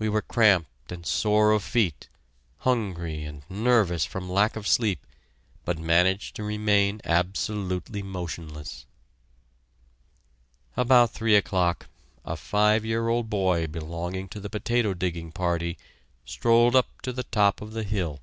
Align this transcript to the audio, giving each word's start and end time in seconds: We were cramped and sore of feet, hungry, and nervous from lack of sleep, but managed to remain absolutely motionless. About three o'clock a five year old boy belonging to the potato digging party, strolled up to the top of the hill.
We 0.00 0.08
were 0.08 0.22
cramped 0.22 0.90
and 0.90 1.06
sore 1.06 1.52
of 1.52 1.62
feet, 1.62 2.08
hungry, 2.66 3.22
and 3.22 3.44
nervous 3.48 4.04
from 4.04 4.28
lack 4.28 4.56
of 4.56 4.66
sleep, 4.66 5.06
but 5.64 5.78
managed 5.78 6.34
to 6.34 6.42
remain 6.42 7.00
absolutely 7.04 8.02
motionless. 8.02 8.86
About 10.76 11.12
three 11.12 11.36
o'clock 11.36 11.86
a 12.24 12.36
five 12.36 12.84
year 12.84 13.06
old 13.06 13.30
boy 13.30 13.68
belonging 13.68 14.28
to 14.30 14.40
the 14.40 14.50
potato 14.50 14.94
digging 14.94 15.30
party, 15.30 15.78
strolled 16.24 16.74
up 16.74 17.00
to 17.02 17.12
the 17.12 17.22
top 17.22 17.60
of 17.62 17.72
the 17.72 17.84
hill. 17.84 18.18